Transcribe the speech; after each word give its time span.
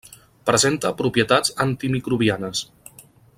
Presenta 0.49 0.91
propietats 1.01 1.53
antimicrobianes. 1.67 2.65